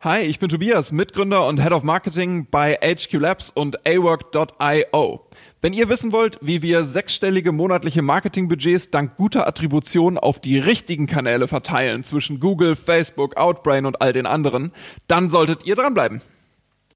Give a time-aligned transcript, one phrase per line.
[0.00, 5.26] Hi, ich bin Tobias, Mitgründer und Head of Marketing bei HQ Labs und awork.io.
[5.60, 11.08] Wenn ihr wissen wollt, wie wir sechsstellige monatliche Marketingbudgets dank guter Attribution auf die richtigen
[11.08, 14.70] Kanäle verteilen zwischen Google, Facebook, Outbrain und all den anderen,
[15.08, 16.22] dann solltet ihr dranbleiben.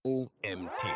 [0.05, 0.87] OMT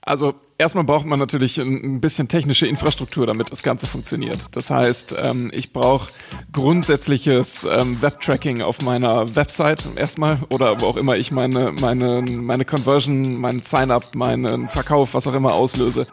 [0.00, 4.56] Also erstmal braucht man natürlich ein bisschen technische Infrastruktur, damit das Ganze funktioniert.
[4.56, 6.10] Das heißt, ähm, ich brauche
[6.52, 12.64] grundsätzliches ähm, Web-Tracking auf meiner Website erstmal oder wo auch immer ich meine, meine, meine
[12.64, 16.06] Conversion, meinen Sign-up, meinen Verkauf, was auch immer auslöse.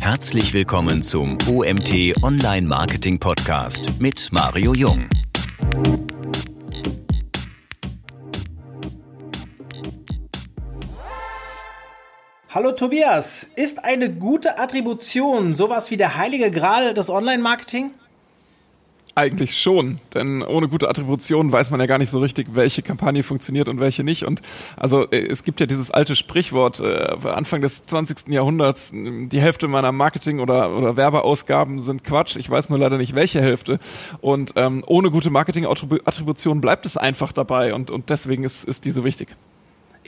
[0.00, 5.06] Herzlich willkommen zum OMT Online Marketing Podcast mit Mario Jung.
[12.50, 17.90] Hallo Tobias, ist eine gute Attribution sowas wie der heilige Gral des Online-Marketing?
[19.14, 23.22] Eigentlich schon, denn ohne gute Attribution weiß man ja gar nicht so richtig, welche Kampagne
[23.22, 24.24] funktioniert und welche nicht.
[24.24, 24.40] Und
[24.78, 28.28] also äh, es gibt ja dieses alte Sprichwort, äh, Anfang des 20.
[28.28, 32.36] Jahrhunderts, die Hälfte meiner Marketing- oder, oder Werbeausgaben sind Quatsch.
[32.36, 33.78] Ich weiß nur leider nicht, welche Hälfte.
[34.22, 38.90] Und ähm, ohne gute Marketing-Attribution bleibt es einfach dabei und, und deswegen ist, ist die
[38.90, 39.36] so wichtig.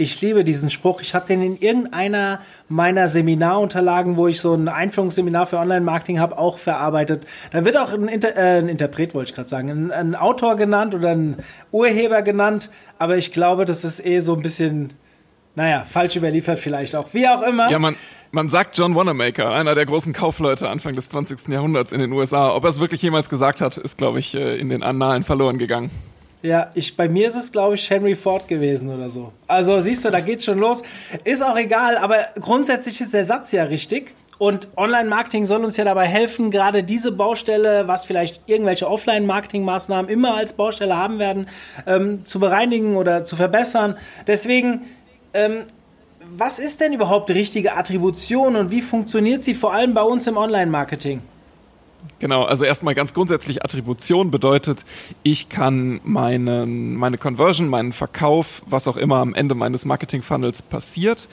[0.01, 1.03] Ich liebe diesen Spruch.
[1.03, 6.39] Ich habe den in irgendeiner meiner Seminarunterlagen, wo ich so ein Einführungsseminar für Online-Marketing habe,
[6.39, 7.27] auch verarbeitet.
[7.53, 10.56] Da wird auch ein, Inter äh, ein Interpret, wollte ich gerade sagen, ein, ein, Autor
[10.56, 11.37] genannt oder ein
[11.71, 12.71] Urheber genannt.
[12.98, 14.95] Aber ich glaube, das ist eh so ein bisschen,
[15.55, 17.12] naja, falsch überliefert vielleicht auch.
[17.12, 17.71] Wie auch immer.
[17.71, 17.95] Ja, man,
[18.31, 21.48] man sagt John Wanamaker, einer der großen Kaufleute Anfang des 20.
[21.48, 22.55] Jahrhunderts in den USA.
[22.55, 25.59] Ob er es wirklich jemals gesagt hat, ist, glaube ich, äh, in den Annalen verloren
[25.59, 25.91] gegangen.
[26.43, 29.33] Ja, ich, bei mir ist es, glaube ich, Henry Ford gewesen oder so.
[29.47, 30.83] Also siehst du, da geht's schon los.
[31.25, 34.15] Ist auch egal, aber grundsätzlich ist der Satz ja richtig.
[34.39, 40.35] Und Online-Marketing soll uns ja dabei helfen, gerade diese Baustelle, was vielleicht irgendwelche Offline-Marketing-Maßnahmen immer
[40.35, 41.47] als Baustelle haben werden,
[41.87, 43.99] ähm, zu bereinigen oder zu verbessern.
[44.27, 44.87] Deswegen,
[45.34, 45.65] ähm,
[46.33, 50.39] was ist denn überhaupt richtige Attribution und wie funktioniert sie vor allem bei uns im
[50.39, 51.21] Online-Marketing?
[52.19, 54.84] Genau, also erstmal ganz grundsätzlich Attribution bedeutet,
[55.22, 61.28] ich kann meine, meine Conversion, meinen Verkauf, was auch immer am Ende meines Marketing-Funnels passiert,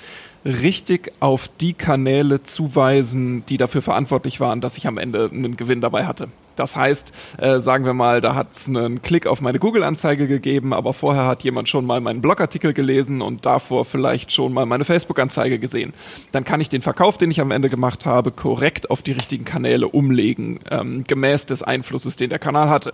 [0.46, 5.82] richtig auf die Kanäle zuweisen, die dafür verantwortlich waren, dass ich am Ende einen Gewinn
[5.82, 6.30] dabei hatte.
[6.58, 10.74] Das heißt, äh, sagen wir mal, da hat es einen Klick auf meine Google-Anzeige gegeben,
[10.74, 14.84] aber vorher hat jemand schon mal meinen Blogartikel gelesen und davor vielleicht schon mal meine
[14.84, 15.94] Facebook-Anzeige gesehen.
[16.32, 19.46] Dann kann ich den Verkauf, den ich am Ende gemacht habe, korrekt auf die richtigen
[19.46, 22.94] Kanäle umlegen, ähm, gemäß des Einflusses, den der Kanal hatte.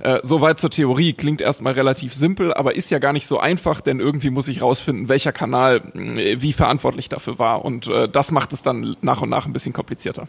[0.00, 3.80] Äh, Soweit zur Theorie klingt erstmal relativ simpel, aber ist ja gar nicht so einfach,
[3.80, 7.64] denn irgendwie muss ich rausfinden, welcher Kanal äh, wie verantwortlich dafür war.
[7.64, 10.26] Und äh, das macht es dann nach und nach ein bisschen komplizierter.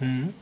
[0.00, 0.34] Hm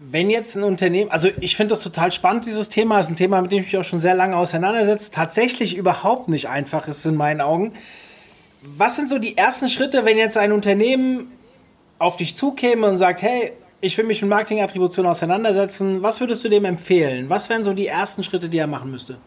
[0.00, 3.40] wenn jetzt ein Unternehmen, also ich finde das total spannend, dieses Thema, ist ein Thema,
[3.42, 7.16] mit dem ich mich auch schon sehr lange auseinandersetze, tatsächlich überhaupt nicht einfach ist in
[7.16, 7.72] meinen Augen.
[8.62, 11.32] Was sind so die ersten Schritte, wenn jetzt ein Unternehmen
[11.98, 16.48] auf dich zukäme und sagt, hey, ich will mich mit Marketingattribution auseinandersetzen, was würdest du
[16.48, 17.28] dem empfehlen?
[17.28, 19.18] Was wären so die ersten Schritte, die er machen müsste?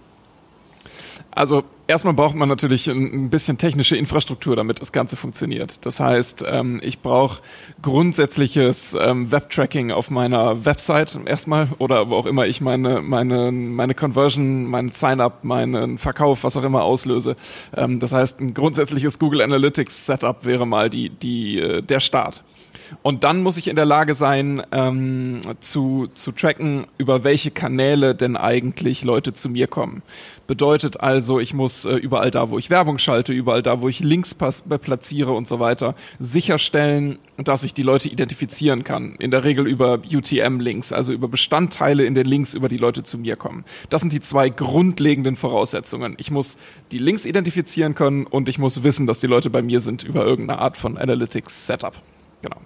[1.34, 5.86] Also erstmal braucht man natürlich ein bisschen technische Infrastruktur, damit das Ganze funktioniert.
[5.86, 7.42] Das heißt, ähm, ich brauche
[7.81, 13.96] grundsätzliches ähm, Web-Tracking auf meiner Website erstmal oder wo auch immer ich meine, meine, meine
[13.96, 17.38] Conversion, meinen Sign-up, meinen Verkauf, was auch immer auslöse.
[17.75, 22.44] Ähm, das heißt, ein grundsätzliches Google Analytics Setup wäre mal die, die, äh, der Start.
[23.03, 28.16] Und dann muss ich in der Lage sein, ähm, zu, zu tracken, über welche Kanäle
[28.16, 30.03] denn eigentlich Leute zu mir kommen.
[30.47, 34.02] Bedeutet also, ich muss äh, überall da, wo ich Werbung schalte, überall da, wo ich
[34.02, 39.16] Links äh, platziere und so weiter, sicherstellen, dass ich die Leute identifizieren kann.
[39.19, 43.18] In der Regel über UTM-Links, also über Bestandteile in den Links, über die Leute zu
[43.18, 43.63] mir kommen.
[43.90, 46.16] Das sind die zwei grundlegenden Voraussetzungen.
[46.19, 46.58] Ich muss
[46.91, 50.25] die Links identifizieren können und ich muss wissen, dass die Leute bei mir sind über
[50.25, 51.94] irgendeine Art von Analytics-Setup.
[52.41, 52.58] Genau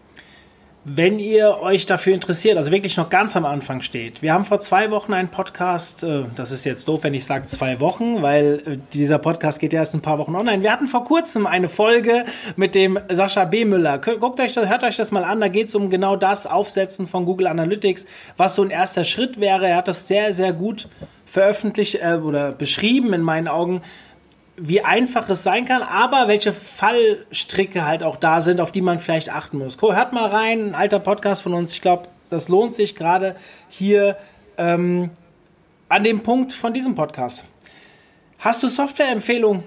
[0.87, 4.21] wenn ihr euch dafür interessiert, also wirklich noch ganz am Anfang steht.
[4.21, 7.47] Wir haben vor zwei Wochen einen Podcast, äh, das ist jetzt doof, wenn ich sage
[7.47, 10.61] zwei Wochen, weil äh, dieser Podcast geht ja erst ein paar Wochen online.
[10.61, 12.25] Wir hatten vor kurzem eine Folge
[12.55, 13.65] mit dem Sascha B.
[13.65, 13.97] Müller.
[13.97, 17.07] Guckt euch das, hört euch das mal an, da geht es um genau das Aufsetzen
[17.07, 18.05] von Google Analytics,
[18.37, 19.67] was so ein erster Schritt wäre.
[19.67, 20.87] Er hat das sehr, sehr gut
[21.25, 23.81] veröffentlicht äh, oder beschrieben in meinen Augen,
[24.57, 28.99] wie einfach es sein kann, aber welche Fallstricke halt auch da sind, auf die man
[28.99, 29.81] vielleicht achten muss.
[29.81, 31.73] Hört mal rein, ein alter Podcast von uns.
[31.73, 33.35] Ich glaube, das lohnt sich gerade
[33.69, 34.17] hier
[34.57, 35.11] ähm,
[35.89, 37.45] an dem Punkt von diesem Podcast.
[38.39, 39.63] Hast du Softwareempfehlungen?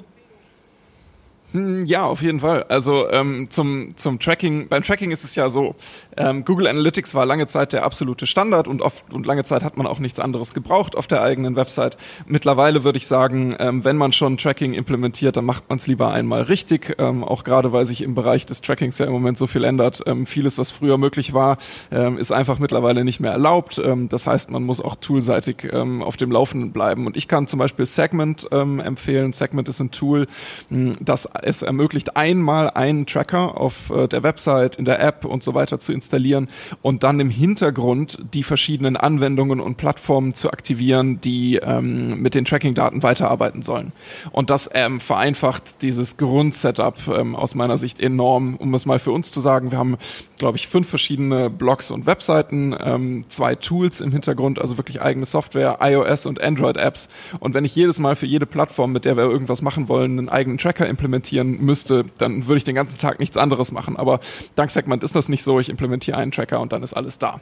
[1.53, 2.65] Hm, ja, auf jeden Fall.
[2.65, 5.75] Also ähm, zum, zum Tracking, beim Tracking ist es ja so,
[6.19, 9.79] ähm, Google Analytics war lange Zeit der absolute Standard und oft und lange Zeit hat
[9.79, 11.97] man auch nichts anderes gebraucht auf der eigenen Website.
[12.27, 16.13] Mittlerweile würde ich sagen, ähm, wenn man schon Tracking implementiert, dann macht man es lieber
[16.13, 19.47] einmal richtig, ähm, auch gerade weil sich im Bereich des Trackings ja im Moment so
[19.47, 20.03] viel ändert.
[20.05, 21.57] Ähm, vieles, was früher möglich war,
[21.91, 23.81] ähm, ist einfach mittlerweile nicht mehr erlaubt.
[23.83, 27.07] Ähm, das heißt, man muss auch toolseitig ähm, auf dem Laufenden bleiben.
[27.07, 29.33] Und ich kann zum Beispiel Segment ähm, empfehlen.
[29.33, 30.27] Segment ist ein Tool,
[30.69, 35.43] mh, das es ermöglicht, einmal einen Tracker auf äh, der Website, in der App und
[35.43, 36.49] so weiter zu installieren
[36.83, 42.45] und dann im Hintergrund die verschiedenen Anwendungen und Plattformen zu aktivieren, die ähm, mit den
[42.45, 43.93] Tracking-Daten weiterarbeiten sollen.
[44.33, 49.13] Und das ähm, vereinfacht dieses Grundsetup ähm, aus meiner Sicht enorm, um es mal für
[49.13, 49.71] uns zu sagen.
[49.71, 49.97] Wir haben,
[50.39, 55.27] glaube ich, fünf verschiedene Blogs und Webseiten, ähm, zwei Tools im Hintergrund, also wirklich eigene
[55.27, 57.09] Software, iOS und Android-Apps.
[57.41, 60.29] Und wenn ich jedes Mal für jede Plattform, mit der wir irgendwas machen wollen, einen
[60.29, 63.97] eigenen Tracker implementiere, implementieren müsste, dann würde ich den ganzen Tag nichts anderes machen.
[63.97, 64.21] Aber
[64.55, 65.61] dank Segment ist das nicht so.
[65.61, 67.41] Ich implementiere einen Tracker und dann ist alles da.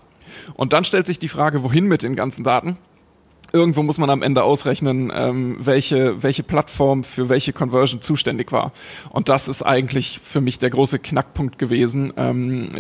[0.54, 2.76] Und dann stellt sich die Frage, wohin mit den ganzen Daten?
[3.52, 8.72] Irgendwo muss man am Ende ausrechnen, ähm, welche, welche Plattform für welche Conversion zuständig war.
[9.10, 12.12] Und das ist eigentlich für mich der große Knackpunkt gewesen.
[12.16, 12.70] Ähm,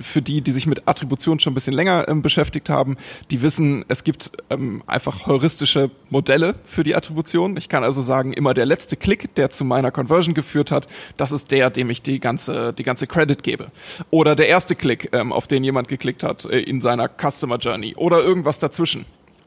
[0.00, 2.96] für die, die sich mit Attribution schon ein bisschen länger ähm, beschäftigt haben,
[3.30, 7.56] die wissen, es gibt ähm, einfach heuristische Modelle für die Attribution.
[7.56, 11.32] Ich kann also sagen, immer der letzte Klick, der zu meiner Conversion geführt hat, das
[11.32, 13.70] ist der, dem ich die ganze, die ganze Credit gebe.
[14.10, 17.94] Oder der erste Klick, ähm, auf den jemand geklickt hat äh, in seiner Customer Journey.
[17.96, 19.04] Oder irgendwas dazwischen.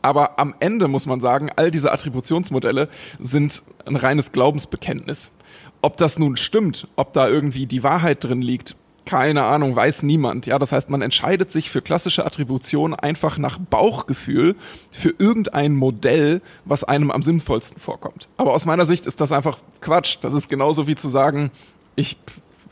[0.07, 2.87] Aber am Ende muss man sagen, all diese Attributionsmodelle
[3.19, 5.33] sind ein reines Glaubensbekenntnis.
[5.81, 10.45] Ob das nun stimmt, ob da irgendwie die Wahrheit drin liegt, keine Ahnung, weiß niemand.
[10.45, 14.55] Ja, das heißt, man entscheidet sich für klassische Attribution einfach nach Bauchgefühl
[14.91, 18.29] für irgendein Modell, was einem am sinnvollsten vorkommt.
[18.37, 20.19] Aber aus meiner Sicht ist das einfach Quatsch.
[20.21, 21.51] Das ist genauso wie zu sagen,
[21.97, 22.15] ich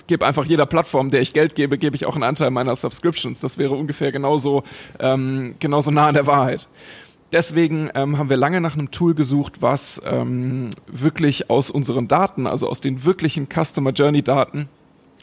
[0.07, 3.41] gebe einfach jeder Plattform, der ich Geld gebe, gebe ich auch einen Anteil meiner Subscriptions.
[3.41, 4.63] Das wäre ungefähr genauso,
[4.99, 6.69] ähm, genauso nah an der Wahrheit
[7.31, 12.47] deswegen ähm, haben wir lange nach einem Tool gesucht, was ähm, wirklich aus unseren Daten,
[12.47, 14.69] also aus den wirklichen Customer Journey Daten,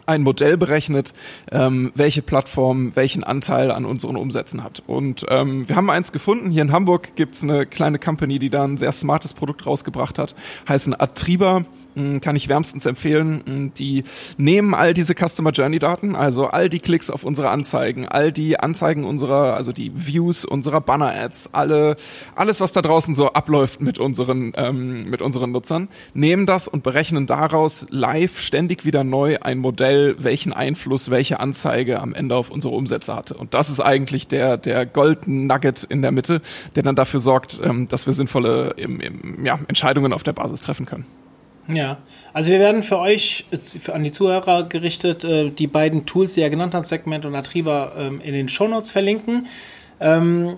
[0.06, 1.12] ein Modell berechnet,
[1.50, 4.82] ähm, welche Plattform welchen Anteil an unseren Umsätzen hat.
[4.87, 6.50] Und ähm, wir haben eins gefunden.
[6.50, 10.34] Hier in Hamburg gibt's eine kleine Company, die da ein sehr smartes Produkt rausgebracht hat,
[10.69, 11.64] heißen Atriba.
[11.94, 13.42] Hm, kann ich wärmstens empfehlen.
[13.44, 14.04] Hm, die
[14.38, 18.58] nehmen all diese Customer Journey Daten, also all die Klicks auf unsere Anzeigen, all die
[18.58, 21.96] Anzeigen unserer, also die Views unserer Banner Ads, alle,
[22.34, 26.82] alles was da draußen so abläuft mit unseren, ähm, mit unseren Nutzern, nehmen das und
[26.82, 32.50] berechnen daraus live ständig wieder neu ein Modell, welchen Einfluss welche Anzeige am Ende auf
[32.50, 33.34] unsere Umsätze hatte.
[33.34, 36.40] Und das ist eigentlich der, der Golden Nugget in der Mitte,
[36.74, 40.86] der dann dafür sorgt, ähm, dass wir sinnvolle im, ja, Entscheidungen auf der Basis treffen
[40.86, 41.06] können.
[41.69, 41.99] Ja,
[42.32, 46.41] also wir werden für euch, für, an die Zuhörer gerichtet, äh, die beiden Tools, die
[46.41, 49.47] er genannt hat, Segment und Atriba, ähm, in den Shownotes verlinken.
[50.00, 50.56] Ähm,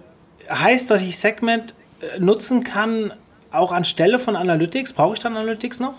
[0.49, 3.13] heißt, dass ich Segment äh, nutzen kann,
[3.51, 4.95] auch anstelle von Analytics?
[4.95, 5.95] Brauche ich dann Analytics noch?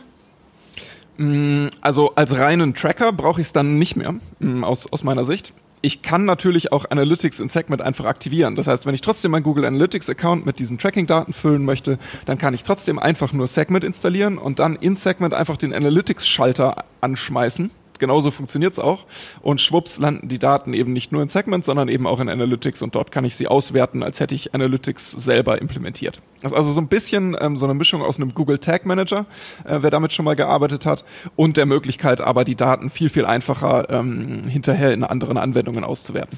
[1.17, 5.23] Mm, also als reinen Tracker brauche ich es dann nicht mehr, mm, aus, aus meiner
[5.23, 8.55] Sicht ich kann natürlich auch Analytics in Segment einfach aktivieren.
[8.55, 12.37] Das heißt, wenn ich trotzdem meinen Google Analytics Account mit diesen Tracking-Daten füllen möchte, dann
[12.37, 17.71] kann ich trotzdem einfach nur Segment installieren und dann in Segment einfach den Analytics-Schalter anschmeißen
[17.99, 19.05] genauso funktioniert es auch.
[19.41, 22.81] Und schwupps landen die Daten eben nicht nur in Segment, sondern eben auch in Analytics
[22.81, 26.21] und dort kann ich sie auswerten, als hätte ich Analytics selber implementiert.
[26.41, 29.25] Das ist also so ein bisschen ähm, so eine Mischung aus einem Google Tag Manager,
[29.63, 31.03] äh, wer damit schon mal gearbeitet hat,
[31.35, 36.37] und der Möglichkeit aber die Daten viel, viel einfacher ähm, hinterher in anderen Anwendungen auszuwerten.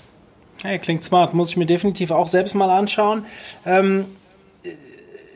[0.64, 3.26] Hey, klingt smart, muss ich mir definitiv auch selbst mal anschauen.
[3.66, 4.06] Ähm,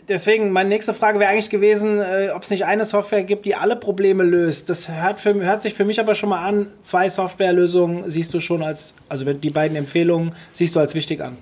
[0.08, 3.56] deswegen, meine nächste Frage wäre eigentlich gewesen, äh, ob es nicht eine Software gibt, die
[3.56, 4.70] alle Probleme löst.
[4.70, 8.40] Das hört, für, hört sich für mich aber schon mal an, zwei Softwarelösungen siehst du
[8.40, 11.38] schon als, also die beiden Empfehlungen siehst du als wichtig an.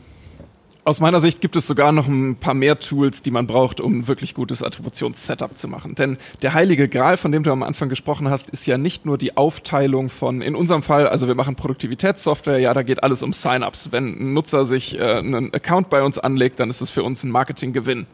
[0.89, 3.99] Aus meiner Sicht gibt es sogar noch ein paar mehr Tools, die man braucht, um
[3.99, 5.93] ein wirklich gutes Attributionssetup zu machen.
[5.93, 9.19] Denn der heilige Gral, von dem du am Anfang gesprochen hast, ist ja nicht nur
[9.19, 13.33] die Aufteilung von, in unserem Fall, also wir machen Produktivitätssoftware, ja, da geht alles um
[13.33, 13.91] Sign-ups.
[13.91, 17.23] Wenn ein Nutzer sich äh, einen Account bei uns anlegt, dann ist es für uns
[17.23, 18.07] ein Marketinggewinn.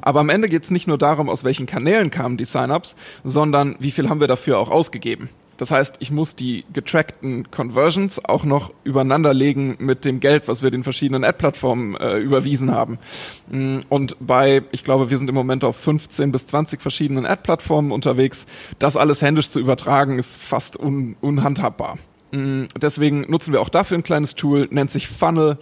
[0.00, 3.76] Aber am Ende geht es nicht nur darum, aus welchen Kanälen kamen die Sign-ups, sondern
[3.78, 5.28] wie viel haben wir dafür auch ausgegeben.
[5.56, 10.62] Das heißt, ich muss die getrackten Conversions auch noch übereinander legen mit dem Geld, was
[10.62, 12.98] wir den verschiedenen Ad-Plattformen äh, überwiesen haben.
[13.50, 17.92] Mm, und bei, ich glaube, wir sind im Moment auf 15 bis 20 verschiedenen Ad-Plattformen
[17.92, 18.46] unterwegs.
[18.78, 21.98] Das alles händisch zu übertragen, ist fast un unhandhabbar.
[22.34, 25.56] Mm, deswegen nutzen wir auch dafür ein kleines Tool, nennt sich Funnel,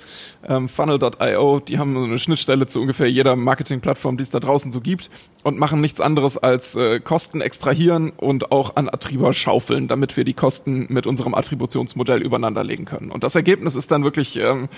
[0.49, 1.61] ähm, funnel.io.
[1.61, 5.11] Die haben eine Schnittstelle zu ungefähr jeder Marketingplattform, die es da draußen so gibt
[5.43, 10.25] und machen nichts anderes als äh, Kosten extrahieren und auch an Attributor schaufeln, damit wir
[10.25, 13.11] die Kosten mit unserem Attributionsmodell übereinander legen können.
[13.11, 14.71] Und das Ergebnis ist dann wirklich ähm,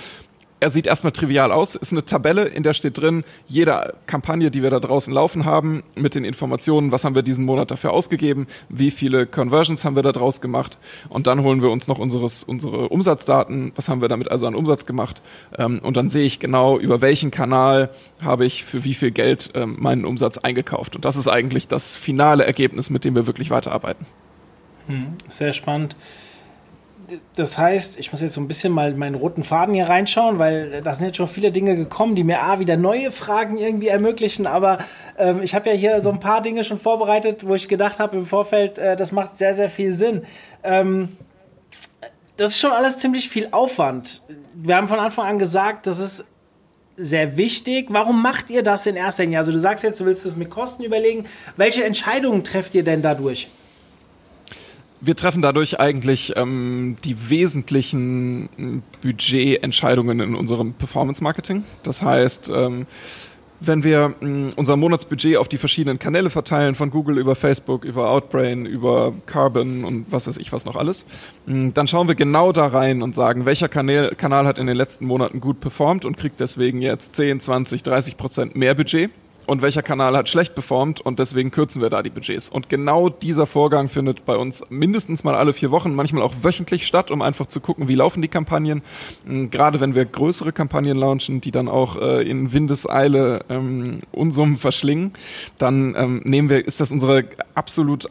[0.64, 4.62] er sieht erstmal trivial aus, ist eine Tabelle, in der steht drin, jede Kampagne, die
[4.62, 8.47] wir da draußen laufen haben, mit den Informationen, was haben wir diesen Monat dafür ausgegeben,
[8.71, 10.78] wie viele Conversions haben wir da draus gemacht.
[11.11, 14.54] Und dann holen wir uns noch unseres, unsere Umsatzdaten, was haben wir damit also an
[14.54, 15.21] Umsatz gemacht.
[15.59, 17.90] Ähm, und dann sehe ich genau, über welchen Kanal
[18.23, 20.97] habe ich für wie viel Geld ähm, meinen Umsatz eingekauft.
[20.97, 24.06] Und das ist eigentlich das finale Ergebnis, mit dem wir wirklich weiterarbeiten.
[24.87, 25.94] Hm, sehr spannend
[27.37, 30.82] das heißt, ich muss jetzt so ein bisschen mal meinen roten Faden hier reinschauen, weil
[30.82, 34.46] da sind jetzt schon viele Dinge gekommen, die mir A, wieder neue Fragen irgendwie ermöglichen.
[34.46, 34.78] Aber
[35.18, 38.16] ähm, ich habe ja hier so ein paar Dinge schon vorbereitet, wo ich gedacht habe
[38.16, 40.23] im Vorfeld, äh, das macht sehr, sehr viel Sinn.
[40.62, 41.16] Ähm,
[42.37, 44.23] das ist schon alles ziemlich viel Aufwand.
[44.54, 46.26] Wir haben von Anfang an gesagt, das ist
[46.96, 47.87] sehr wichtig.
[47.90, 49.38] Warum macht ihr das in erster Linie?
[49.38, 51.26] Also du sagst jetzt, du willst es mit Kosten überlegen.
[51.56, 53.49] Welche Entscheidungen trefft ihr denn dadurch?
[55.04, 61.64] Wir treffen dadurch eigentlich ähm, die wesentlichen Budgetentscheidungen in unserem Performance-Marketing.
[61.82, 62.87] Das heißt, ähm,
[63.61, 68.11] wenn wir mh, unser Monatsbudget auf die verschiedenen Kanäle verteilen, von Google über Facebook, über
[68.11, 71.06] Outbrain, über Carbon und was weiß ich was noch alles,
[71.46, 74.76] mh, dann schauen wir genau da rein und sagen, welcher Kanal, Kanal hat in den
[74.76, 79.11] letzten Monaten gut performt und kriegt deswegen jetzt 10, 20, 30 Prozent mehr Budget
[79.46, 82.48] und welcher Kanal hat schlecht performt und deswegen kürzen wir da die Budgets.
[82.48, 86.86] Und genau dieser Vorgang findet bei uns mindestens mal alle vier Wochen, manchmal auch wöchentlich
[86.86, 88.82] statt, um einfach zu gucken, wie laufen die Kampagnen.
[89.26, 94.58] Hm, gerade wenn wir größere Kampagnen launchen, die dann auch äh, in Windeseile ähm, Unsummen
[94.58, 95.12] verschlingen,
[95.58, 97.24] dann ähm, nehmen wir, ist das unsere
[97.54, 98.08] absolut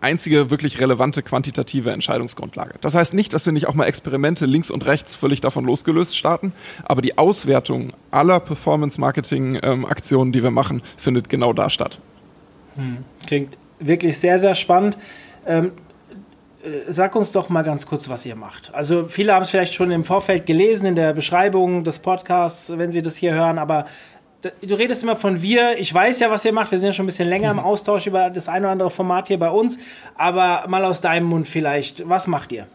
[0.00, 2.74] einzige wirklich relevante quantitative Entscheidungsgrundlage.
[2.80, 6.16] Das heißt nicht, dass wir nicht auch mal Experimente links und rechts völlig davon losgelöst
[6.16, 6.52] starten,
[6.84, 12.00] aber die Auswertung aller Performance-Marketing-Aktionen, die wir machen, findet genau da statt.
[12.74, 12.98] Hm.
[13.26, 14.98] Klingt wirklich sehr, sehr spannend.
[15.46, 15.72] Ähm,
[16.62, 18.72] äh, sag uns doch mal ganz kurz, was ihr macht.
[18.74, 22.92] Also viele haben es vielleicht schon im Vorfeld gelesen in der Beschreibung des Podcasts, wenn
[22.92, 23.86] sie das hier hören, aber
[24.42, 25.78] du redest immer von wir.
[25.78, 26.70] Ich weiß ja, was ihr macht.
[26.70, 29.28] Wir sind ja schon ein bisschen länger im Austausch über das ein oder andere Format
[29.28, 29.78] hier bei uns.
[30.16, 32.08] Aber mal aus deinem Mund vielleicht.
[32.08, 32.66] Was macht ihr?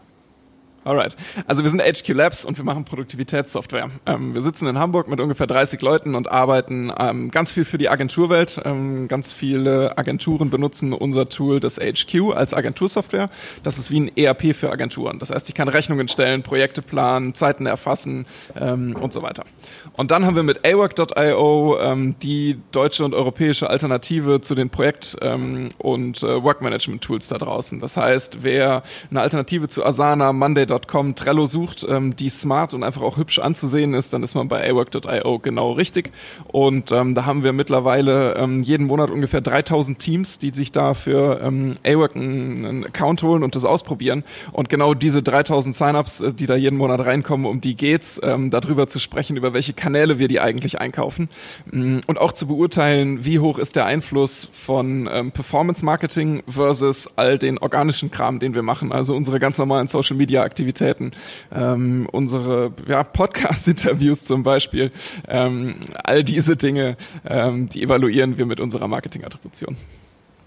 [0.88, 1.18] Alright.
[1.46, 3.90] Also wir sind HQ Labs und wir machen Produktivitätssoftware.
[4.06, 7.76] Ähm, wir sitzen in Hamburg mit ungefähr 30 Leuten und arbeiten ähm, ganz viel für
[7.76, 8.58] die Agenturwelt.
[8.64, 13.28] Ähm, ganz viele Agenturen benutzen unser Tool, das HQ, als Agentursoftware.
[13.62, 15.18] Das ist wie ein ERP für Agenturen.
[15.18, 18.24] Das heißt, ich kann Rechnungen stellen, Projekte planen, Zeiten erfassen
[18.58, 19.44] ähm, und so weiter.
[19.92, 25.18] Und dann haben wir mit awork.io ähm, die deutsche und europäische Alternative zu den Projekt-
[25.20, 27.78] ähm, und äh, Workmanagement-Tools da draußen.
[27.78, 32.82] Das heißt, wer eine Alternative zu Asana, Monday.com Awork.com Trello sucht, ähm, die smart und
[32.82, 36.10] einfach auch hübsch anzusehen ist, dann ist man bei awork.io genau richtig.
[36.46, 40.94] Und ähm, da haben wir mittlerweile ähm, jeden Monat ungefähr 3000 Teams, die sich da
[40.94, 44.24] für ähm, Awork einen, einen Account holen und das ausprobieren.
[44.52, 48.50] Und genau diese 3000 Signups, äh, die da jeden Monat reinkommen, um die geht's, ähm,
[48.50, 51.28] darüber zu sprechen, über welche Kanäle wir die eigentlich einkaufen.
[51.70, 57.16] Mm, und auch zu beurteilen, wie hoch ist der Einfluss von ähm, Performance Marketing versus
[57.16, 58.92] all den organischen Kram, den wir machen.
[58.92, 61.12] Also unsere ganz normalen Social Media Aktivitäten Aktivitäten,
[61.54, 64.90] ähm, unsere ja, Podcast-Interviews zum Beispiel,
[65.28, 69.76] ähm, all diese Dinge, ähm, die evaluieren wir mit unserer Marketing-Attribution.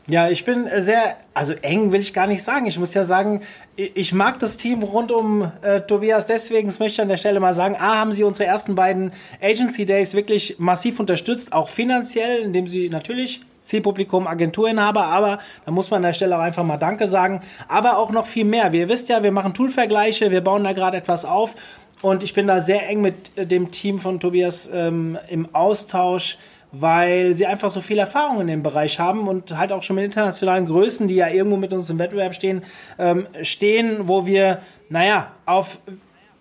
[0.08, 2.66] Ja, ich bin sehr, also eng will ich gar nicht sagen.
[2.66, 3.44] Ich muss ja sagen,
[3.78, 7.40] ich mag das Team rund um äh, Tobias deswegen, das möchte ich an der Stelle
[7.40, 12.42] mal sagen, A, haben sie unsere ersten beiden Agency Days wirklich massiv unterstützt, auch finanziell,
[12.42, 16.78] indem sie natürlich Zielpublikum, Agenturinhaber, aber da muss man an der Stelle auch einfach mal
[16.78, 17.42] Danke sagen.
[17.68, 18.74] Aber auch noch viel mehr.
[18.74, 21.56] Ihr wisst ja, wir machen Toolvergleiche, wir bauen da gerade etwas auf
[22.02, 26.38] und ich bin da sehr eng mit äh, dem Team von Tobias ähm, im Austausch,
[26.72, 30.06] weil sie einfach so viel Erfahrung in dem Bereich haben und halt auch schon mit
[30.06, 32.64] internationalen Größen, die ja irgendwo mit uns im Wettbewerb stehen,
[32.98, 35.80] ähm, stehen, wo wir, naja, auf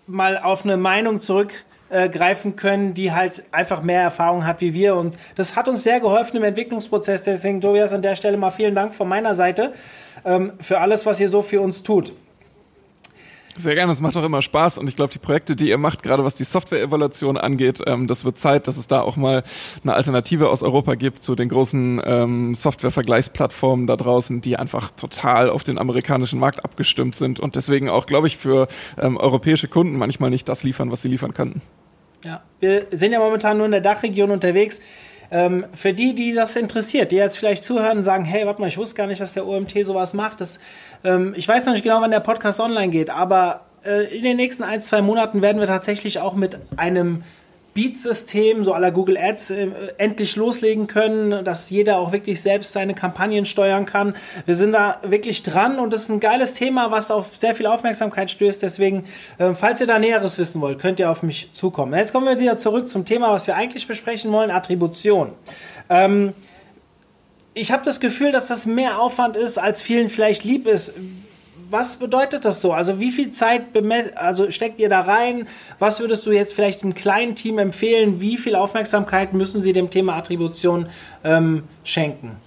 [0.07, 4.73] mal auf eine Meinung zurück äh, greifen können, die halt einfach mehr Erfahrung hat wie
[4.73, 4.95] wir.
[4.95, 7.23] Und das hat uns sehr geholfen im Entwicklungsprozess.
[7.23, 9.73] Deswegen, Tobias, an der Stelle mal vielen Dank von meiner Seite
[10.25, 12.13] ähm, für alles, was ihr so für uns tut.
[13.57, 16.03] Sehr gerne, es macht auch immer Spaß und ich glaube, die Projekte, die ihr macht,
[16.03, 19.43] gerade was die Software-Evaluation angeht, ähm, das wird Zeit, dass es da auch mal
[19.83, 25.49] eine Alternative aus Europa gibt zu den großen ähm, Software-Vergleichsplattformen da draußen, die einfach total
[25.49, 29.97] auf den amerikanischen Markt abgestimmt sind und deswegen auch, glaube ich, für ähm, europäische Kunden
[29.97, 31.61] manchmal nicht das liefern, was sie liefern könnten.
[32.23, 34.81] Ja, wir sind ja momentan nur in der Dachregion unterwegs.
[35.33, 38.67] Ähm, für die, die das interessiert, die jetzt vielleicht zuhören und sagen, hey, warte mal,
[38.67, 40.41] ich wusste gar nicht, dass der OMT sowas macht.
[40.41, 40.59] Das,
[41.05, 44.35] ähm, ich weiß noch nicht genau, wann der Podcast online geht, aber äh, in den
[44.35, 47.23] nächsten ein, zwei Monaten werden wir tatsächlich auch mit einem
[47.73, 52.93] Beat-System, so aller Google Ads, äh, endlich loslegen können, dass jeder auch wirklich selbst seine
[52.93, 54.15] Kampagnen steuern kann.
[54.45, 57.67] Wir sind da wirklich dran und das ist ein geiles Thema, was auf sehr viel
[57.67, 58.61] Aufmerksamkeit stößt.
[58.61, 59.05] Deswegen,
[59.37, 61.93] äh, falls ihr da Näheres wissen wollt, könnt ihr auf mich zukommen.
[61.93, 65.31] Jetzt kommen wir wieder zurück zum Thema, was wir eigentlich besprechen wollen, Attribution.
[65.89, 66.33] Ähm,
[67.53, 70.93] ich habe das Gefühl, dass das mehr Aufwand ist, als vielen vielleicht lieb ist
[71.71, 72.73] was bedeutet das so?
[72.73, 73.63] Also wie viel Zeit
[74.15, 75.47] also steckt ihr da rein?
[75.79, 78.19] Was würdest du jetzt vielleicht einem kleinen Team empfehlen?
[78.19, 80.87] Wie viel Aufmerksamkeit müssen sie dem Thema Attribution
[81.23, 82.37] ähm, schenken?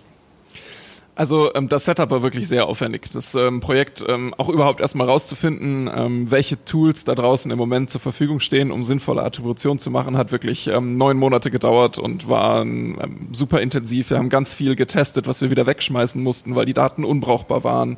[1.17, 3.11] Also ähm, das Setup war wirklich sehr aufwendig.
[3.13, 7.91] Das ähm, Projekt ähm, auch überhaupt erstmal rauszufinden, ähm, welche Tools da draußen im Moment
[7.91, 12.29] zur Verfügung stehen, um sinnvolle Attribution zu machen, hat wirklich ähm, neun Monate gedauert und
[12.29, 14.11] war ähm, super intensiv.
[14.11, 17.97] Wir haben ganz viel getestet, was wir wieder wegschmeißen mussten, weil die Daten unbrauchbar waren.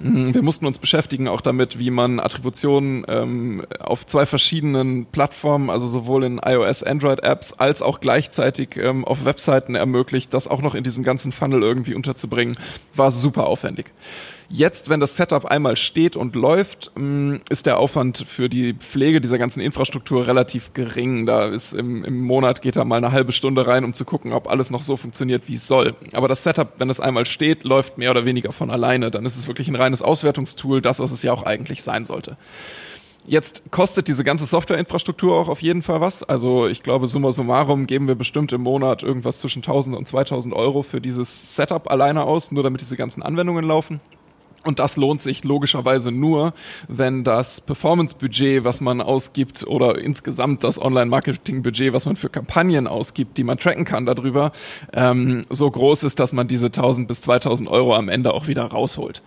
[0.00, 5.70] Mhm, wir mussten uns beschäftigen auch damit, wie man Attributionen ähm, auf zwei verschiedenen Plattformen,
[5.70, 10.74] also sowohl in iOS, Android-Apps als auch gleichzeitig ähm, auf Webseiten ermöglicht, das auch noch
[10.74, 12.53] in diesem ganzen Funnel irgendwie unterzubringen,
[12.94, 13.86] war super aufwendig.
[14.48, 19.20] Jetzt, wenn das Setup einmal steht und läuft, mm, ist der Aufwand für die Pflege
[19.20, 21.26] dieser ganzen Infrastruktur relativ gering.
[21.26, 24.32] Da ist im, im Monat geht da mal eine halbe Stunde rein, um zu gucken,
[24.32, 25.94] ob alles noch so funktioniert, wie es soll.
[26.12, 29.10] Aber das Setup, wenn es einmal steht, läuft mehr oder weniger von alleine.
[29.10, 32.36] Dann ist es wirklich ein reines Auswertungstool, das, was es ja auch eigentlich sein sollte.
[33.26, 36.22] Jetzt kostet diese ganze Softwareinfrastruktur auch auf jeden Fall was.
[36.22, 40.54] Also ich glaube, summa summarum geben wir bestimmt im Monat irgendwas zwischen 1000 und 2000
[40.54, 44.00] Euro für dieses Setup alleine aus, nur damit diese ganzen Anwendungen laufen.
[44.64, 46.54] Und das lohnt sich logischerweise nur,
[46.88, 53.36] wenn das Performance-Budget, was man ausgibt, oder insgesamt das Online-Marketing-Budget, was man für Kampagnen ausgibt,
[53.36, 54.52] die man tracken kann darüber,
[54.92, 58.64] ähm, so groß ist, dass man diese 1000 bis 2000 Euro am Ende auch wieder
[58.64, 59.22] rausholt.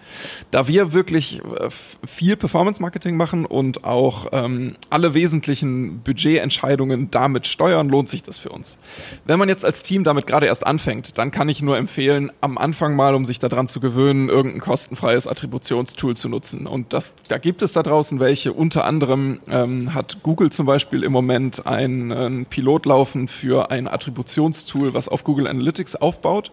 [0.51, 1.69] Da wir wirklich äh,
[2.05, 8.49] viel Performance-Marketing machen und auch ähm, alle wesentlichen Budgetentscheidungen damit steuern, lohnt sich das für
[8.49, 8.77] uns.
[9.25, 12.57] Wenn man jetzt als Team damit gerade erst anfängt, dann kann ich nur empfehlen, am
[12.57, 16.67] Anfang mal, um sich daran zu gewöhnen, irgendein kostenfreies Attributionstool zu nutzen.
[16.67, 18.53] Und das, da gibt es da draußen welche.
[18.53, 23.87] Unter anderem ähm, hat Google zum Beispiel im Moment einen, einen Pilot laufen für ein
[23.87, 26.51] Attributionstool, was auf Google Analytics aufbaut.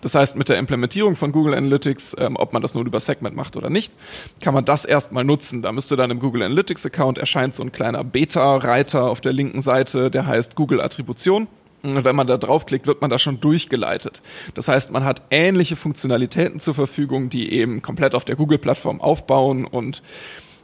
[0.00, 3.36] Das heißt, mit der Implementierung von Google Analytics, ähm, ob man das nun über Segment
[3.36, 3.92] macht oder nicht,
[4.40, 5.62] kann man das erstmal nutzen.
[5.62, 9.60] Da müsste dann im Google Analytics Account erscheint so ein kleiner Beta-Reiter auf der linken
[9.60, 11.48] Seite, der heißt Google Attribution.
[11.82, 14.22] Und wenn man da draufklickt, wird man da schon durchgeleitet.
[14.54, 19.64] Das heißt, man hat ähnliche Funktionalitäten zur Verfügung, die eben komplett auf der Google-Plattform aufbauen
[19.64, 20.02] und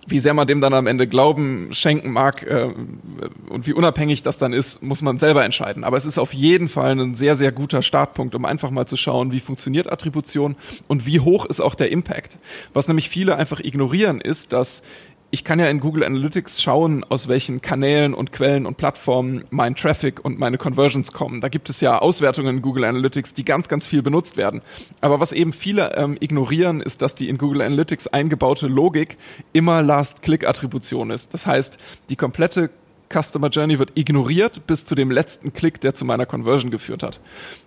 [0.07, 2.73] wie sehr man dem dann am Ende Glauben schenken mag äh,
[3.49, 5.85] und wie unabhängig das dann ist, muss man selber entscheiden.
[5.85, 8.97] Aber es ist auf jeden Fall ein sehr, sehr guter Startpunkt, um einfach mal zu
[8.97, 10.57] schauen, wie funktioniert Attribution
[10.89, 12.39] und wie hoch ist auch der Impact.
[12.73, 14.83] Was nämlich viele einfach ignorieren, ist, dass
[15.35, 19.75] ich kann ja in Google Analytics schauen, aus welchen Kanälen und Quellen und Plattformen mein
[19.75, 21.41] Traffic und meine Conversions kommen.
[21.41, 24.61] Da gibt es ja Auswertungen in Google Analytics, die ganz, ganz viel benutzt werden.
[25.01, 29.17] Aber was eben viele ähm, ignorieren, ist, dass die in Google Analytics eingebaute Logik
[29.55, 31.33] immer Last-Click-Attribution ist.
[31.33, 31.79] Das heißt,
[32.11, 32.69] die komplette
[33.13, 37.21] Customer Journey wird ignoriert bis zu dem letzten Klick, der zu meiner Conversion geführt hat.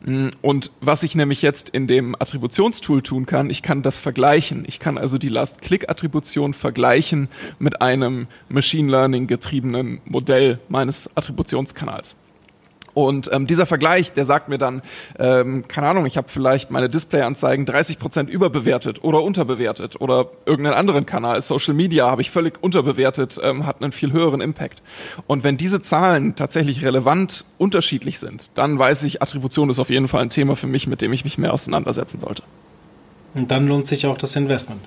[0.03, 4.65] Mm, und was ich nämlich jetzt in dem Attributionstool tun kann, ich kann das vergleichen.
[4.67, 7.29] Ich kann also die Last-Click-Attribution vergleichen
[7.59, 12.15] mit einem Machine Learning getriebenen Modell meines Attributionskanals.
[12.95, 14.81] Und ähm, dieser Vergleich, der sagt mir dann,
[15.19, 20.75] ähm, keine Ahnung, ich habe vielleicht meine Displayanzeigen 30 Prozent überbewertet oder unterbewertet oder irgendeinen
[20.75, 24.81] anderen Kanal, Social Media, habe ich völlig unterbewertet, ähm, hat einen viel höheren Impact.
[25.27, 30.07] Und wenn diese Zahlen tatsächlich relevant unterschiedlich sind, dann weiß ich, Attribution ist auf jeden
[30.07, 32.43] Fall ein Thema für mich, mit dem ich mich mehr auseinandersetzen sollte.
[33.33, 34.79] Und dann lohnt sich auch das Investment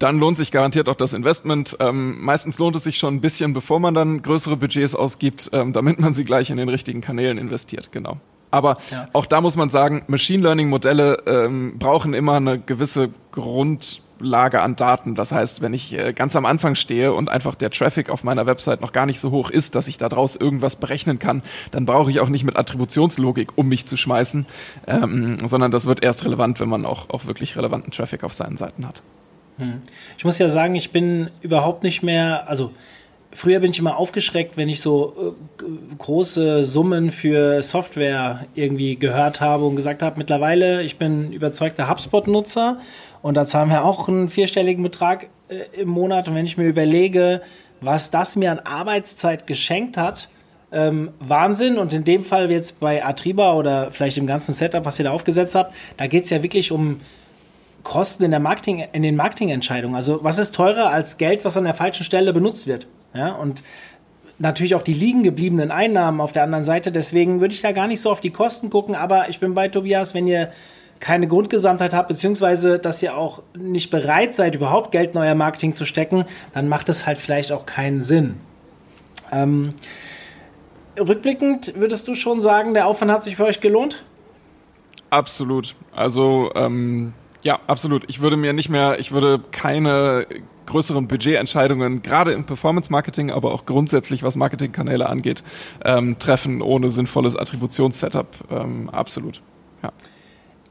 [0.00, 1.76] dann lohnt sich garantiert auch das Investment.
[1.78, 5.72] Ähm, meistens lohnt es sich schon ein bisschen, bevor man dann größere Budgets ausgibt, ähm,
[5.72, 8.16] damit man sie gleich in den richtigen Kanälen investiert, genau.
[8.50, 9.08] Aber ja.
[9.12, 14.74] auch da muss man sagen, Machine Learning Modelle ähm, brauchen immer eine gewisse Grundlage an
[14.74, 15.14] Daten.
[15.14, 18.46] Das heißt, wenn ich äh, ganz am Anfang stehe und einfach der Traffic auf meiner
[18.46, 22.10] Website noch gar nicht so hoch ist, dass ich daraus irgendwas berechnen kann, dann brauche
[22.10, 24.46] ich auch nicht mit Attributionslogik um mich zu schmeißen,
[24.86, 28.56] ähm, sondern das wird erst relevant, wenn man auch, auch wirklich relevanten Traffic auf seinen
[28.56, 29.02] Seiten hat.
[29.60, 29.80] Hm.
[30.18, 32.72] Ich muss ja sagen, ich bin überhaupt nicht mehr, also
[33.32, 39.40] früher bin ich immer aufgeschreckt, wenn ich so äh, große Summen für Software irgendwie gehört
[39.40, 42.80] habe und gesagt habe, mittlerweile, ich bin überzeugter HubSpot-Nutzer
[43.22, 46.66] und da zahlen wir auch einen vierstelligen Betrag äh, im Monat und wenn ich mir
[46.66, 47.42] überlege,
[47.80, 50.28] was das mir an Arbeitszeit geschenkt hat,
[50.72, 51.78] ähm, Wahnsinn.
[51.78, 55.12] Und in dem Fall jetzt bei Atriba oder vielleicht im ganzen Setup, was ihr da
[55.12, 57.00] aufgesetzt habt, da geht es ja wirklich um
[57.82, 59.96] Kosten in, der Marketing, in den Marketingentscheidungen.
[59.96, 62.86] Also was ist teurer als Geld, was an der falschen Stelle benutzt wird?
[63.14, 63.62] Ja, und
[64.38, 66.92] natürlich auch die liegen gebliebenen Einnahmen auf der anderen Seite.
[66.92, 68.94] Deswegen würde ich da gar nicht so auf die Kosten gucken.
[68.94, 70.50] Aber ich bin bei Tobias, wenn ihr
[70.98, 75.74] keine Grundgesamtheit habt, beziehungsweise dass ihr auch nicht bereit seid, überhaupt Geld in euer Marketing
[75.74, 78.36] zu stecken, dann macht es halt vielleicht auch keinen Sinn.
[79.32, 79.74] Ähm,
[80.98, 84.04] rückblickend würdest du schon sagen, der Aufwand hat sich für euch gelohnt?
[85.08, 85.74] Absolut.
[85.94, 88.04] Also ähm, ja, absolut.
[88.08, 90.26] Ich würde mir nicht mehr, ich würde keine
[90.66, 95.42] größeren Budgetentscheidungen, gerade im Performance-Marketing, aber auch grundsätzlich, was Marketingkanäle angeht,
[95.84, 98.28] ähm, treffen ohne sinnvolles Attributionssetup.
[98.50, 99.42] Ähm, absolut.
[99.82, 99.92] Ja.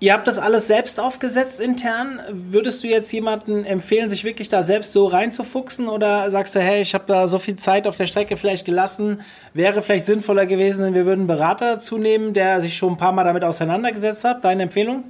[0.01, 2.21] Ihr habt das alles selbst aufgesetzt intern.
[2.32, 6.82] Würdest du jetzt jemanden empfehlen, sich wirklich da selbst so reinzufuchsen oder sagst du, hey,
[6.82, 9.19] ich habe da so viel Zeit auf der Strecke vielleicht gelassen,
[9.53, 13.12] wäre vielleicht sinnvoller gewesen, wenn wir würden einen Berater zunehmen, der sich schon ein paar
[13.12, 14.45] Mal damit auseinandergesetzt hat?
[14.45, 15.03] Deine Empfehlung?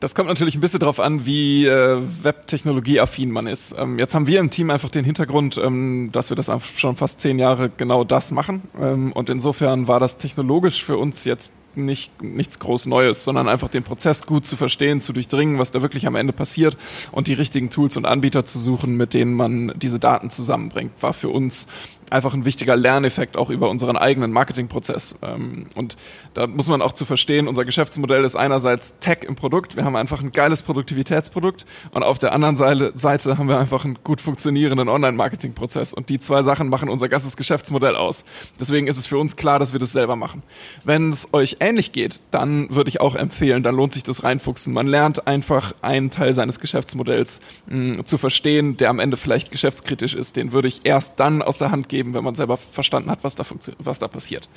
[0.00, 3.74] Das kommt natürlich ein bisschen darauf an, wie äh, Webtechnologie-affin man ist.
[3.76, 7.20] Ähm, jetzt haben wir im Team einfach den Hintergrund, ähm, dass wir das schon fast
[7.20, 8.62] zehn Jahre genau das machen.
[8.80, 13.68] Ähm, und insofern war das technologisch für uns jetzt nicht, nichts groß Neues, sondern einfach
[13.68, 16.76] den Prozess gut zu verstehen, zu durchdringen, was da wirklich am Ende passiert
[17.10, 21.12] und die richtigen Tools und Anbieter zu suchen, mit denen man diese Daten zusammenbringt, war
[21.12, 21.66] für uns
[22.10, 25.16] einfach ein wichtiger Lerneffekt auch über unseren eigenen Marketingprozess.
[25.22, 25.96] Ähm, und
[26.34, 29.76] da muss man auch zu verstehen, unser Geschäftsmodell ist einerseits Tech im Produkt.
[29.76, 33.98] Wir haben einfach ein geiles Produktivitätsprodukt und auf der anderen Seite haben wir einfach einen
[34.04, 35.94] gut funktionierenden Online-Marketing-Prozess.
[35.94, 38.24] Und die zwei Sachen machen unser ganzes Geschäftsmodell aus.
[38.58, 40.42] Deswegen ist es für uns klar, dass wir das selber machen.
[40.84, 44.72] Wenn es euch ähnlich geht, dann würde ich auch empfehlen, dann lohnt sich das reinfuchsen.
[44.72, 50.14] Man lernt einfach einen Teil seines Geschäftsmodells mh, zu verstehen, der am Ende vielleicht geschäftskritisch
[50.14, 50.36] ist.
[50.36, 53.24] Den würde ich erst dann aus der Hand geben, geben, wenn man selber verstanden hat,
[53.24, 53.44] was da,
[53.80, 54.48] was da passiert.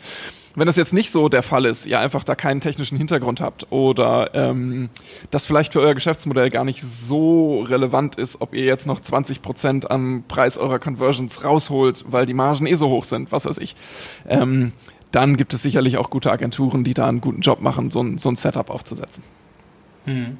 [0.55, 3.71] Wenn das jetzt nicht so der Fall ist, ihr einfach da keinen technischen Hintergrund habt
[3.71, 4.89] oder ähm,
[5.31, 9.41] das vielleicht für euer Geschäftsmodell gar nicht so relevant ist, ob ihr jetzt noch 20
[9.41, 13.57] Prozent am Preis eurer Conversions rausholt, weil die Margen eh so hoch sind, was weiß
[13.57, 13.75] ich,
[14.27, 14.71] ähm,
[15.11, 18.19] dann gibt es sicherlich auch gute Agenturen, die da einen guten Job machen, so ein,
[18.19, 19.23] so ein Setup aufzusetzen.
[20.05, 20.37] Hm.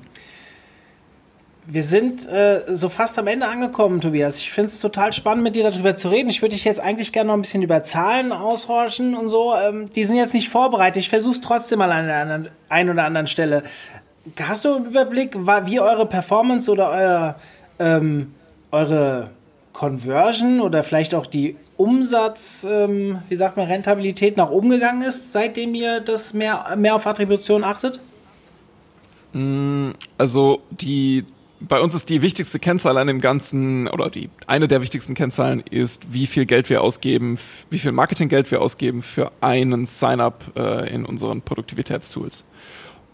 [1.67, 4.39] Wir sind äh, so fast am Ende angekommen, Tobias.
[4.39, 6.29] Ich finde es total spannend, mit dir darüber zu reden.
[6.29, 9.53] Ich würde dich jetzt eigentlich gerne noch ein bisschen über Zahlen aushorchen und so.
[9.55, 10.97] Ähm, die sind jetzt nicht vorbereitet.
[10.97, 13.63] Ich versuche es trotzdem mal an einer einen oder anderen Stelle.
[14.41, 17.35] Hast du einen Überblick, wie eure Performance oder euer,
[17.79, 18.33] ähm,
[18.71, 19.29] eure
[19.73, 25.31] Conversion oder vielleicht auch die Umsatz, ähm, wie sagt man, Rentabilität nach oben gegangen ist,
[25.31, 27.99] seitdem ihr das mehr, mehr auf Attribution achtet?
[29.33, 31.25] Mm, also die
[31.67, 35.61] bei uns ist die wichtigste Kennzahl an dem Ganzen, oder die eine der wichtigsten Kennzahlen
[35.69, 37.37] ist, wie viel Geld wir ausgeben,
[37.69, 42.43] wie viel Marketinggeld wir ausgeben für einen Sign-up äh, in unseren Produktivitätstools.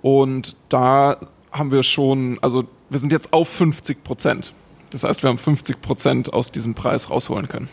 [0.01, 1.17] Und da
[1.51, 4.53] haben wir schon, also wir sind jetzt auf 50 Prozent.
[4.91, 7.67] Das heißt, wir haben 50 Prozent aus diesem Preis rausholen können.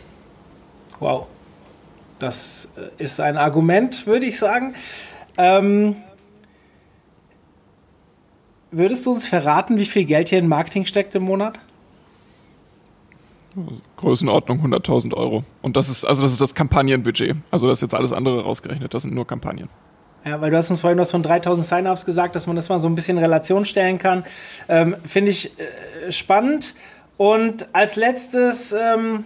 [0.99, 1.27] Wow.
[2.19, 4.75] Das äh, ist ein Argument, würde ich sagen.
[5.37, 5.95] Ähm,
[8.77, 11.57] Würdest du uns verraten, wie viel Geld hier in Marketing steckt im Monat?
[13.95, 15.45] Größenordnung 100.000 Euro.
[15.61, 17.37] Und das ist, also das ist das Kampagnenbudget.
[17.51, 18.93] Also das ist jetzt alles andere rausgerechnet.
[18.93, 19.69] Das sind nur Kampagnen.
[20.25, 22.81] Ja, weil du hast uns vorhin was von 3000 Sign-ups gesagt, dass man das mal
[22.81, 24.25] so ein bisschen in Relation stellen kann.
[24.67, 26.75] Ähm, Finde ich äh, spannend.
[27.15, 29.23] Und als letztes, ähm,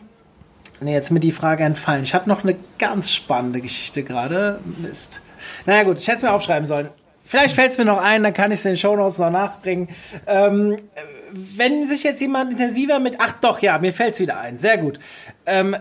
[0.79, 2.03] nee, jetzt mir die Frage entfallen.
[2.03, 4.59] Ich hatte noch eine ganz spannende Geschichte gerade.
[4.77, 5.21] Mist.
[5.65, 6.89] Naja gut, ich hätte es mir aufschreiben sollen.
[7.29, 9.87] Vielleicht fällt es mir noch ein, dann kann ich es in den Shownotes noch nachbringen.
[10.25, 10.77] Ähm,
[11.31, 13.17] wenn sich jetzt jemand intensiver mit.
[13.19, 14.57] Ach doch, ja, mir fällt es wieder ein.
[14.57, 14.97] Sehr gut.
[15.45, 15.77] Ähm,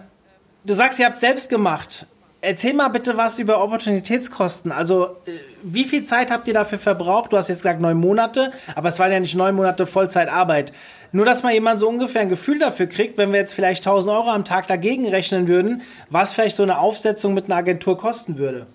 [0.65, 2.05] du sagst, ihr habt selbst gemacht.
[2.43, 4.73] Erzähl mal bitte was über Opportunitätskosten.
[4.73, 7.33] Also, äh, wie viel Zeit habt ihr dafür verbraucht?
[7.33, 10.75] Du hast jetzt gesagt neun Monate, aber es waren ja nicht neun Monate Vollzeitarbeit.
[11.13, 14.15] Nur, dass mal jemand so ungefähr ein Gefühl dafür kriegt, wenn wir jetzt vielleicht 1000
[14.15, 15.81] Euro am Tag dagegen rechnen würden,
[16.11, 18.67] was vielleicht so eine Aufsetzung mit einer Agentur kosten würde.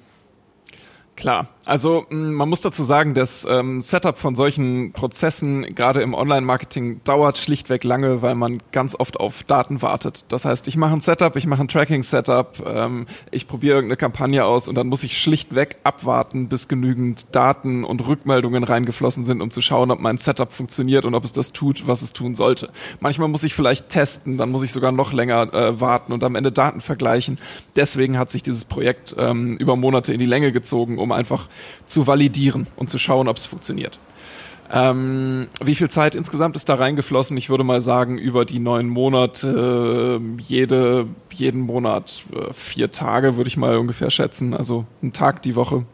[1.16, 6.14] Klar, also mm, man muss dazu sagen, das ähm, Setup von solchen Prozessen gerade im
[6.14, 10.26] Online-Marketing dauert schlichtweg lange, weil man ganz oft auf Daten wartet.
[10.30, 14.44] Das heißt, ich mache ein Setup, ich mache ein Tracking-Setup, ähm, ich probiere irgendeine Kampagne
[14.44, 19.52] aus und dann muss ich schlichtweg abwarten, bis genügend Daten und Rückmeldungen reingeflossen sind, um
[19.52, 22.70] zu schauen, ob mein Setup funktioniert und ob es das tut, was es tun sollte.
[23.00, 26.36] Manchmal muss ich vielleicht testen, dann muss ich sogar noch länger äh, warten und am
[26.36, 27.38] Ende Daten vergleichen.
[27.76, 31.48] Deswegen hat sich dieses Projekt ähm, über Monate in die Länge gezogen, um einfach
[31.86, 34.00] zu validieren und zu schauen, ob es funktioniert.
[34.72, 37.38] Ähm, wie viel Zeit insgesamt ist da reingeflossen?
[37.38, 43.38] Ich würde mal sagen, über die neun Monate, äh, jede, jeden Monat äh, vier Tage,
[43.38, 44.56] würde ich mal ungefähr schätzen.
[44.56, 45.86] Also ein Tag die Woche.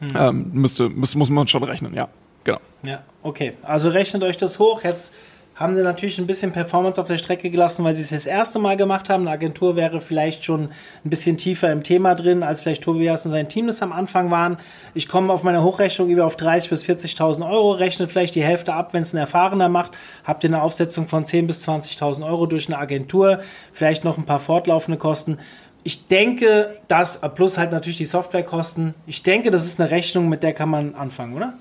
[0.00, 0.08] Hm.
[0.16, 2.08] Ähm, müsste, muss, muss man schon rechnen, ja.
[2.44, 2.60] Genau.
[2.82, 3.52] Ja, okay.
[3.62, 4.82] Also rechnet euch das hoch.
[4.82, 5.14] Jetzt
[5.62, 8.58] haben sie natürlich ein bisschen Performance auf der Strecke gelassen, weil sie es das erste
[8.58, 9.22] Mal gemacht haben.
[9.22, 10.70] Eine Agentur wäre vielleicht schon
[11.04, 14.30] ein bisschen tiefer im Thema drin, als vielleicht Tobias und sein Team das am Anfang
[14.30, 14.58] waren.
[14.94, 18.74] Ich komme auf meiner Hochrechnung über auf 30.000 bis 40.000 Euro, rechnet vielleicht die Hälfte
[18.74, 19.92] ab, wenn es ein Erfahrener macht.
[20.24, 23.40] Habt ihr eine Aufsetzung von 10.000 bis 20.000 Euro durch eine Agentur,
[23.72, 25.38] vielleicht noch ein paar fortlaufende Kosten.
[25.84, 30.42] Ich denke, dass, plus halt natürlich die Softwarekosten, ich denke, das ist eine Rechnung, mit
[30.42, 31.54] der kann man anfangen, oder?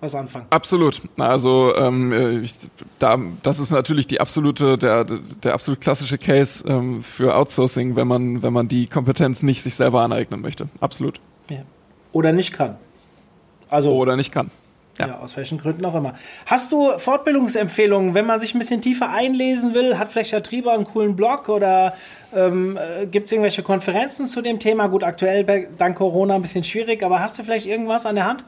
[0.00, 0.46] Was anfangen.
[0.50, 1.00] Absolut.
[1.18, 2.54] Also ähm, ich,
[2.98, 8.06] da, das ist natürlich die absolute, der, der absolut klassische Case ähm, für Outsourcing, wenn
[8.06, 10.68] man, wenn man die Kompetenz nicht sich selber aneignen möchte.
[10.80, 11.20] Absolut.
[11.48, 11.62] Ja.
[12.12, 12.76] Oder nicht kann.
[13.70, 14.50] Also oder nicht kann.
[14.98, 15.08] Ja.
[15.08, 15.18] ja.
[15.18, 16.14] aus welchen Gründen auch immer.
[16.46, 19.98] Hast du Fortbildungsempfehlungen, wenn man sich ein bisschen tiefer einlesen will?
[19.98, 21.94] Hat vielleicht der Trieber einen coolen Blog oder
[22.34, 24.86] ähm, äh, gibt es irgendwelche Konferenzen zu dem Thema?
[24.88, 28.44] Gut, aktuell dank Corona ein bisschen schwierig, aber hast du vielleicht irgendwas an der Hand?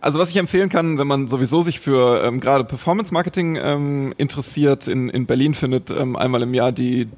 [0.00, 4.14] Also was ich empfehlen kann, wenn man sowieso sich für ähm, gerade Performance Marketing ähm,
[4.16, 7.08] interessiert, in, in Berlin findet ähm, einmal im Jahr die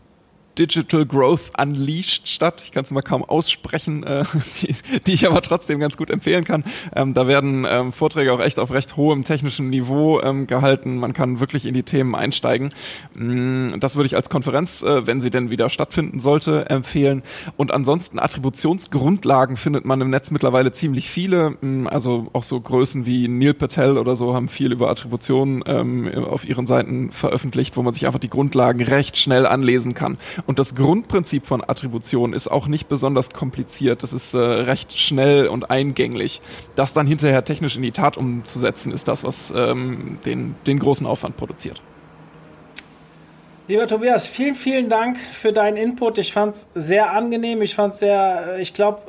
[0.59, 2.63] Digital Growth Unleashed statt.
[2.65, 4.25] Ich kann es mal kaum aussprechen, äh,
[4.61, 4.75] die,
[5.07, 6.65] die ich aber trotzdem ganz gut empfehlen kann.
[6.95, 10.97] Ähm, da werden ähm, Vorträge auch echt auf recht hohem technischen Niveau ähm, gehalten.
[10.97, 12.71] Man kann wirklich in die Themen einsteigen.
[13.15, 17.23] Mm, das würde ich als Konferenz, äh, wenn sie denn wieder stattfinden sollte, empfehlen.
[17.57, 21.57] Und ansonsten Attributionsgrundlagen findet man im Netz mittlerweile ziemlich viele.
[21.61, 26.11] Mm, also auch so Größen wie Neil Patel oder so haben viel über Attributionen ähm,
[26.25, 30.19] auf ihren Seiten veröffentlicht, wo man sich einfach die Grundlagen recht schnell anlesen kann.
[30.47, 34.03] Und das Grundprinzip von Attribution ist auch nicht besonders kompliziert.
[34.03, 36.41] Das ist äh, recht schnell und eingänglich.
[36.77, 41.07] Das dann hinterher technisch in die Tat umzusetzen, ist das, was ähm, den, den großen
[41.07, 41.83] Aufwand produziert.
[43.69, 46.19] Lieber Tobias, vielen, vielen Dank für deinen Input.
[46.19, 47.63] Ich fand es sehr angenehm.
[47.63, 49.03] Ich fand es sehr, äh, ich glaube,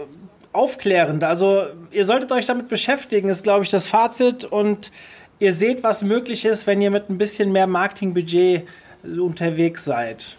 [0.53, 1.23] aufklärend.
[1.23, 4.43] Also ihr solltet euch damit beschäftigen, ist, glaube ich, das Fazit.
[4.43, 4.91] Und
[5.39, 8.67] ihr seht, was möglich ist, wenn ihr mit ein bisschen mehr Marketingbudget
[9.03, 10.37] unterwegs seid.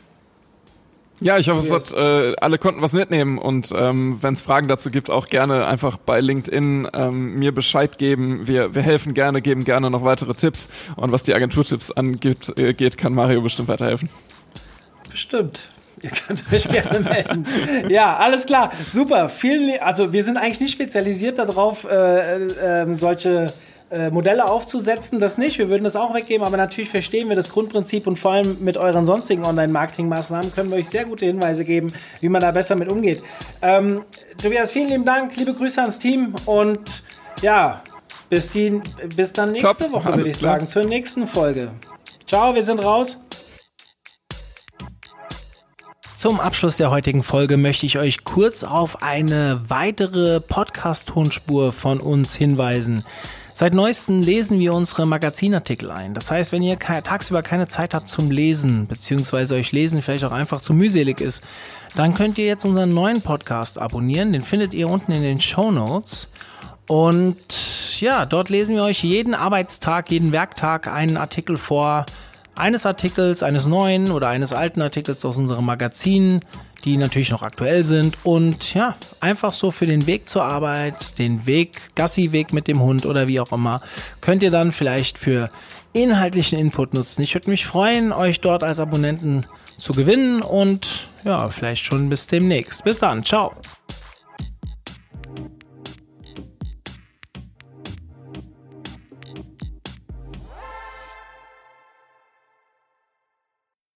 [1.22, 4.66] Ja, ich hoffe, es hat, äh, alle konnten was mitnehmen und ähm, wenn es Fragen
[4.66, 8.48] dazu gibt, auch gerne einfach bei LinkedIn ähm, mir Bescheid geben.
[8.48, 12.74] Wir, wir helfen gerne, geben gerne noch weitere Tipps und was die Agenturtipps angeht, äh,
[12.74, 14.08] geht, kann Mario bestimmt weiterhelfen.
[15.10, 15.60] Bestimmt.
[16.02, 17.46] Ihr könnt euch gerne melden.
[17.88, 18.72] ja, alles klar.
[18.88, 19.28] Super.
[19.28, 23.46] Vielen, also wir sind eigentlich nicht spezialisiert darauf, äh, äh, solche
[23.92, 25.58] äh, Modelle aufzusetzen, das nicht.
[25.58, 28.78] Wir würden das auch weggeben, aber natürlich verstehen wir das Grundprinzip und vor allem mit
[28.78, 31.88] euren sonstigen Online-Marketing-Maßnahmen können wir euch sehr gute Hinweise geben,
[32.20, 33.22] wie man da besser mit umgeht.
[33.60, 34.02] Ähm,
[34.40, 37.02] Tobias, vielen lieben Dank, liebe Grüße ans Team und
[37.42, 37.82] ja,
[38.30, 38.80] bis, die,
[39.14, 40.54] bis dann nächste Top, Woche, würde ich klar.
[40.54, 41.68] sagen, zur nächsten Folge.
[42.26, 43.21] Ciao, wir sind raus.
[46.22, 52.36] Zum Abschluss der heutigen Folge möchte ich euch kurz auf eine weitere Podcast-Tonspur von uns
[52.36, 53.02] hinweisen.
[53.54, 56.14] Seit neuestem lesen wir unsere Magazinartikel ein.
[56.14, 60.30] Das heißt, wenn ihr tagsüber keine Zeit habt zum Lesen, beziehungsweise euch Lesen vielleicht auch
[60.30, 61.42] einfach zu mühselig ist,
[61.96, 64.32] dann könnt ihr jetzt unseren neuen Podcast abonnieren.
[64.32, 66.30] Den findet ihr unten in den Show Notes.
[66.86, 72.06] Und ja, dort lesen wir euch jeden Arbeitstag, jeden Werktag einen Artikel vor.
[72.54, 76.40] Eines Artikels, eines neuen oder eines alten Artikels aus unserem Magazin
[76.84, 81.46] die natürlich noch aktuell sind und ja, einfach so für den Weg zur Arbeit, den
[81.46, 83.82] Weg, Gassi-Weg mit dem Hund oder wie auch immer,
[84.20, 85.50] könnt ihr dann vielleicht für
[85.92, 87.22] inhaltlichen Input nutzen.
[87.22, 89.46] Ich würde mich freuen, euch dort als Abonnenten
[89.78, 92.84] zu gewinnen und ja, vielleicht schon bis demnächst.
[92.84, 93.52] Bis dann, ciao.